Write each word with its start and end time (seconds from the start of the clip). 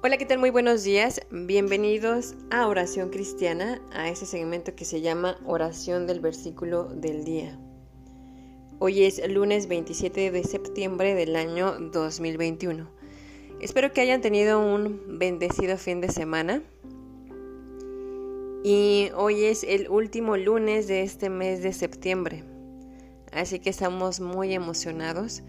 Hola, 0.00 0.16
¿qué 0.16 0.26
tal? 0.26 0.38
Muy 0.38 0.50
buenos 0.50 0.84
días. 0.84 1.20
Bienvenidos 1.28 2.36
a 2.50 2.68
Oración 2.68 3.10
Cristiana, 3.10 3.82
a 3.90 4.08
ese 4.08 4.26
segmento 4.26 4.76
que 4.76 4.84
se 4.84 5.00
llama 5.00 5.36
Oración 5.44 6.06
del 6.06 6.20
Versículo 6.20 6.84
del 6.84 7.24
Día. 7.24 7.58
Hoy 8.78 9.02
es 9.02 9.20
lunes 9.28 9.66
27 9.66 10.30
de 10.30 10.44
septiembre 10.44 11.16
del 11.16 11.34
año 11.34 11.72
2021. 11.80 12.88
Espero 13.60 13.92
que 13.92 14.00
hayan 14.00 14.20
tenido 14.20 14.60
un 14.60 15.18
bendecido 15.18 15.76
fin 15.76 16.00
de 16.00 16.12
semana. 16.12 16.62
Y 18.62 19.10
hoy 19.16 19.46
es 19.46 19.64
el 19.64 19.88
último 19.88 20.36
lunes 20.36 20.86
de 20.86 21.02
este 21.02 21.28
mes 21.28 21.60
de 21.64 21.72
septiembre. 21.72 22.44
Así 23.32 23.58
que 23.58 23.70
estamos 23.70 24.20
muy 24.20 24.54
emocionados 24.54 25.42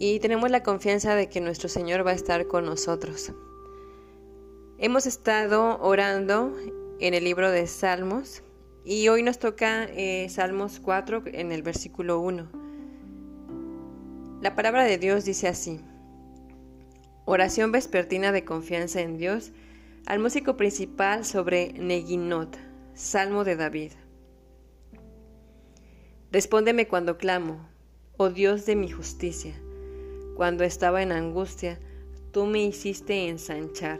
y 0.00 0.18
tenemos 0.18 0.50
la 0.50 0.64
confianza 0.64 1.14
de 1.14 1.28
que 1.28 1.40
nuestro 1.40 1.68
Señor 1.68 2.04
va 2.04 2.10
a 2.10 2.14
estar 2.14 2.48
con 2.48 2.64
nosotros. 2.64 3.32
Hemos 4.80 5.06
estado 5.06 5.80
orando 5.80 6.56
en 7.00 7.12
el 7.12 7.24
libro 7.24 7.50
de 7.50 7.66
Salmos 7.66 8.44
y 8.84 9.08
hoy 9.08 9.24
nos 9.24 9.40
toca 9.40 9.86
eh, 9.86 10.28
Salmos 10.28 10.78
4 10.78 11.24
en 11.32 11.50
el 11.50 11.64
versículo 11.64 12.20
1. 12.20 12.48
La 14.40 14.54
palabra 14.54 14.84
de 14.84 14.96
Dios 14.96 15.24
dice 15.24 15.48
así. 15.48 15.80
Oración 17.24 17.72
vespertina 17.72 18.30
de 18.30 18.44
confianza 18.44 19.00
en 19.00 19.18
Dios 19.18 19.50
al 20.06 20.20
músico 20.20 20.56
principal 20.56 21.24
sobre 21.24 21.72
Neginot, 21.72 22.56
Salmo 22.94 23.42
de 23.42 23.56
David. 23.56 23.90
Respóndeme 26.30 26.86
cuando 26.86 27.18
clamo, 27.18 27.68
oh 28.16 28.28
Dios 28.28 28.64
de 28.64 28.76
mi 28.76 28.88
justicia. 28.88 29.60
Cuando 30.36 30.62
estaba 30.62 31.02
en 31.02 31.10
angustia, 31.10 31.80
tú 32.30 32.46
me 32.46 32.62
hiciste 32.62 33.28
ensanchar 33.28 33.98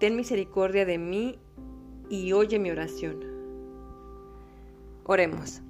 ten 0.00 0.16
misericordia 0.16 0.86
de 0.86 0.96
mí 0.96 1.38
y 2.08 2.32
oye 2.32 2.58
mi 2.58 2.70
oración. 2.70 3.20
Oremos. 5.04 5.60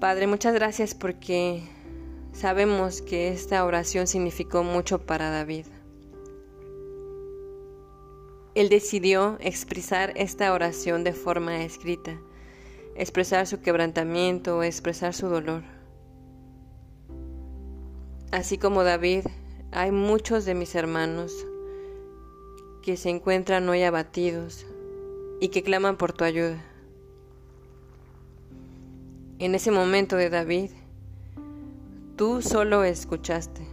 Padre, 0.00 0.26
muchas 0.26 0.52
gracias 0.52 0.92
porque 0.92 1.62
sabemos 2.32 3.02
que 3.02 3.28
esta 3.28 3.64
oración 3.64 4.08
significó 4.08 4.64
mucho 4.64 4.98
para 5.06 5.30
David. 5.30 5.66
Él 8.56 8.68
decidió 8.68 9.36
expresar 9.38 10.12
esta 10.16 10.52
oración 10.52 11.04
de 11.04 11.12
forma 11.12 11.62
escrita, 11.62 12.18
expresar 12.96 13.46
su 13.46 13.60
quebrantamiento, 13.60 14.64
expresar 14.64 15.14
su 15.14 15.28
dolor. 15.28 15.62
Así 18.32 18.58
como 18.58 18.82
David, 18.82 19.24
hay 19.70 19.92
muchos 19.92 20.44
de 20.46 20.54
mis 20.54 20.74
hermanos 20.74 21.46
que 22.86 22.96
se 22.96 23.10
encuentran 23.10 23.68
hoy 23.68 23.82
abatidos 23.82 24.64
y 25.40 25.48
que 25.48 25.64
claman 25.64 25.96
por 25.96 26.12
tu 26.12 26.22
ayuda. 26.22 26.62
En 29.40 29.56
ese 29.56 29.72
momento 29.72 30.14
de 30.14 30.30
David, 30.30 30.70
tú 32.14 32.42
solo 32.42 32.84
escuchaste, 32.84 33.66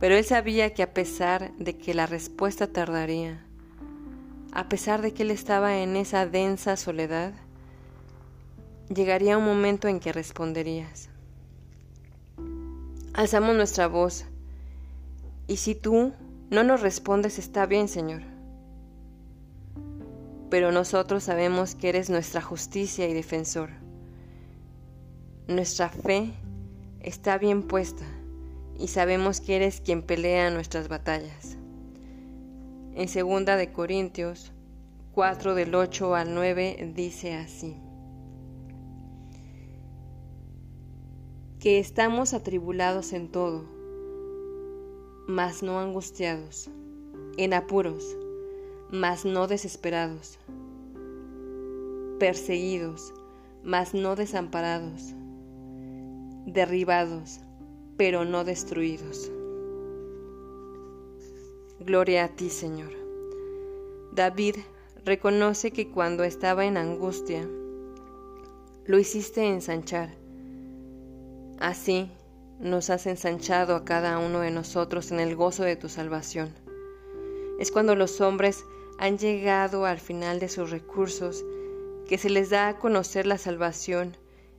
pero 0.00 0.16
él 0.16 0.24
sabía 0.24 0.72
que 0.72 0.82
a 0.82 0.94
pesar 0.94 1.54
de 1.58 1.76
que 1.76 1.92
la 1.92 2.06
respuesta 2.06 2.68
tardaría, 2.68 3.44
a 4.52 4.70
pesar 4.70 5.02
de 5.02 5.12
que 5.12 5.24
él 5.24 5.30
estaba 5.30 5.76
en 5.76 5.96
esa 5.96 6.24
densa 6.24 6.74
soledad, 6.78 7.34
llegaría 8.88 9.36
un 9.36 9.44
momento 9.44 9.88
en 9.88 10.00
que 10.00 10.14
responderías. 10.14 11.10
Alzamos 13.12 13.54
nuestra 13.54 13.88
voz, 13.88 14.24
y 15.46 15.58
si 15.58 15.74
tú 15.74 16.14
no 16.50 16.64
nos 16.64 16.80
respondes, 16.80 17.38
está 17.38 17.66
bien, 17.66 17.88
Señor. 17.88 18.22
Pero 20.50 20.72
nosotros 20.72 21.24
sabemos 21.24 21.74
que 21.74 21.90
eres 21.90 22.08
nuestra 22.08 22.40
justicia 22.40 23.06
y 23.06 23.12
defensor. 23.12 23.70
Nuestra 25.46 25.90
fe 25.90 26.32
está 27.00 27.36
bien 27.36 27.62
puesta 27.62 28.04
y 28.78 28.88
sabemos 28.88 29.40
que 29.40 29.56
eres 29.56 29.80
quien 29.80 30.02
pelea 30.02 30.50
nuestras 30.50 30.88
batallas. 30.88 31.58
En 32.94 33.08
segunda 33.08 33.56
de 33.56 33.70
Corintios 33.72 34.52
4 35.12 35.54
del 35.54 35.74
8 35.74 36.14
al 36.14 36.34
9 36.34 36.92
dice 36.94 37.34
así: 37.34 37.76
que 41.58 41.78
estamos 41.78 42.34
atribulados 42.34 43.12
en 43.12 43.28
todo 43.30 43.77
mas 45.28 45.62
no 45.62 45.78
angustiados, 45.78 46.70
en 47.36 47.52
apuros, 47.52 48.16
mas 48.90 49.26
no 49.26 49.46
desesperados, 49.46 50.38
perseguidos, 52.18 53.12
mas 53.62 53.92
no 53.92 54.16
desamparados, 54.16 55.14
derribados, 56.46 57.40
pero 57.98 58.24
no 58.24 58.42
destruidos. 58.44 59.30
Gloria 61.78 62.24
a 62.24 62.28
ti, 62.28 62.48
Señor. 62.48 62.92
David 64.12 64.56
reconoce 65.04 65.72
que 65.72 65.90
cuando 65.90 66.24
estaba 66.24 66.64
en 66.64 66.78
angustia, 66.78 67.46
lo 68.86 68.98
hiciste 68.98 69.46
ensanchar. 69.46 70.08
Así, 71.60 72.10
nos 72.60 72.90
has 72.90 73.06
ensanchado 73.06 73.76
a 73.76 73.84
cada 73.84 74.18
uno 74.18 74.40
de 74.40 74.50
nosotros 74.50 75.12
en 75.12 75.20
el 75.20 75.36
gozo 75.36 75.62
de 75.62 75.76
tu 75.76 75.88
salvación. 75.88 76.52
Es 77.58 77.70
cuando 77.70 77.94
los 77.94 78.20
hombres 78.20 78.64
han 78.98 79.18
llegado 79.18 79.86
al 79.86 80.00
final 80.00 80.40
de 80.40 80.48
sus 80.48 80.70
recursos 80.70 81.44
que 82.08 82.18
se 82.18 82.30
les 82.30 82.50
da 82.50 82.68
a 82.68 82.78
conocer 82.78 83.26
la 83.26 83.38
salvación 83.38 84.16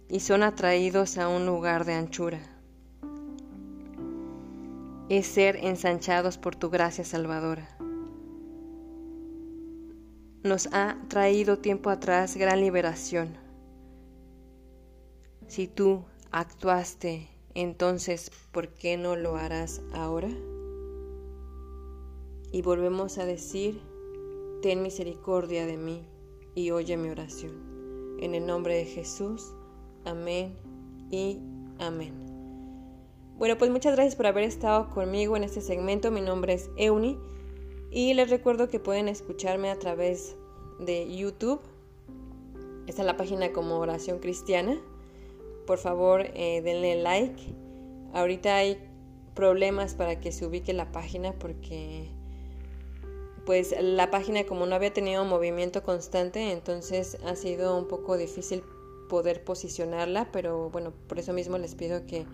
y 0.07 0.21
son 0.21 0.43
atraídos 0.43 1.17
a 1.17 1.27
un 1.27 1.45
lugar 1.45 1.85
de 1.85 1.93
anchura. 1.93 2.39
Es 5.09 5.25
ser 5.27 5.57
ensanchados 5.57 6.37
por 6.37 6.55
tu 6.55 6.69
gracia 6.69 7.03
salvadora. 7.03 7.67
Nos 10.43 10.69
ha 10.71 10.97
traído 11.09 11.57
tiempo 11.57 11.89
atrás 11.89 12.37
gran 12.37 12.61
liberación. 12.61 13.37
Si 15.47 15.67
tú 15.67 16.05
actuaste 16.31 17.27
entonces, 17.59 18.31
¿por 18.53 18.69
qué 18.69 18.95
no 18.95 19.17
lo 19.17 19.35
harás 19.35 19.81
ahora? 19.91 20.29
Y 22.53 22.61
volvemos 22.61 23.17
a 23.17 23.25
decir, 23.25 23.81
ten 24.61 24.81
misericordia 24.81 25.65
de 25.65 25.75
mí 25.75 26.07
y 26.55 26.71
oye 26.71 26.95
mi 26.95 27.09
oración. 27.09 28.17
En 28.21 28.33
el 28.33 28.45
nombre 28.45 28.75
de 28.75 28.85
Jesús, 28.85 29.53
amén 30.05 30.55
y 31.11 31.39
amén. 31.79 32.13
Bueno, 33.37 33.57
pues 33.57 33.69
muchas 33.71 33.93
gracias 33.93 34.15
por 34.15 34.27
haber 34.27 34.45
estado 34.45 34.89
conmigo 34.91 35.35
en 35.35 35.43
este 35.43 35.59
segmento. 35.59 36.11
Mi 36.11 36.21
nombre 36.21 36.53
es 36.53 36.69
Euni 36.77 37.17
y 37.91 38.13
les 38.13 38.29
recuerdo 38.29 38.69
que 38.69 38.79
pueden 38.79 39.09
escucharme 39.09 39.69
a 39.69 39.77
través 39.77 40.37
de 40.79 41.13
YouTube. 41.13 41.59
Está 42.87 43.01
en 43.01 43.07
la 43.07 43.17
página 43.17 43.51
como 43.51 43.79
Oración 43.79 44.19
Cristiana 44.19 44.79
por 45.69 45.77
favor 45.77 46.25
eh, 46.33 46.63
denle 46.63 46.95
like. 46.95 47.39
Ahorita 48.11 48.55
hay 48.55 48.79
problemas 49.35 49.93
para 49.93 50.19
que 50.19 50.31
se 50.31 50.47
ubique 50.47 50.73
la 50.73 50.91
página 50.91 51.33
porque 51.33 52.09
pues 53.45 53.75
la 53.79 54.09
página 54.09 54.45
como 54.45 54.65
no 54.65 54.73
había 54.73 54.91
tenido 54.91 55.23
movimiento 55.25 55.83
constante, 55.83 56.53
entonces 56.53 57.19
ha 57.23 57.35
sido 57.35 57.77
un 57.77 57.87
poco 57.87 58.17
difícil 58.17 58.63
poder 59.09 59.43
posicionarla, 59.43 60.31
pero 60.31 60.71
bueno, 60.71 60.91
por 61.07 61.19
eso 61.19 61.33
mismo 61.33 61.59
les 61.59 61.75
pido 61.75 62.03
que 62.07 62.25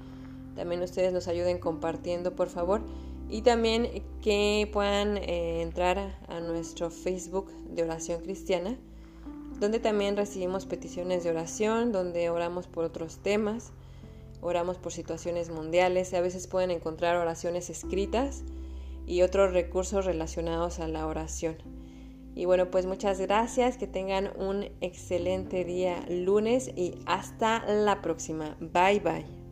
también 0.55 0.81
ustedes 0.81 1.11
nos 1.11 1.27
ayuden 1.27 1.59
compartiendo, 1.59 2.37
por 2.37 2.47
favor, 2.47 2.83
y 3.29 3.41
también 3.41 4.01
que 4.21 4.69
puedan 4.71 5.17
eh, 5.17 5.61
entrar 5.61 6.17
a 6.29 6.39
nuestro 6.39 6.89
Facebook 6.89 7.51
de 7.51 7.83
oración 7.83 8.21
cristiana 8.21 8.77
donde 9.59 9.79
también 9.79 10.17
recibimos 10.17 10.65
peticiones 10.65 11.23
de 11.23 11.31
oración, 11.31 11.91
donde 11.91 12.29
oramos 12.29 12.67
por 12.67 12.83
otros 12.83 13.17
temas, 13.17 13.71
oramos 14.41 14.77
por 14.77 14.91
situaciones 14.91 15.49
mundiales, 15.49 16.13
a 16.13 16.21
veces 16.21 16.47
pueden 16.47 16.71
encontrar 16.71 17.15
oraciones 17.17 17.69
escritas 17.69 18.43
y 19.07 19.21
otros 19.21 19.53
recursos 19.53 20.05
relacionados 20.05 20.79
a 20.79 20.87
la 20.87 21.07
oración. 21.07 21.57
Y 22.35 22.45
bueno, 22.45 22.69
pues 22.69 22.85
muchas 22.85 23.19
gracias, 23.21 23.77
que 23.77 23.87
tengan 23.87 24.31
un 24.37 24.65
excelente 24.81 25.63
día 25.63 26.05
lunes 26.09 26.69
y 26.75 26.95
hasta 27.05 27.65
la 27.65 28.01
próxima. 28.01 28.57
Bye 28.59 28.99
bye. 28.99 29.44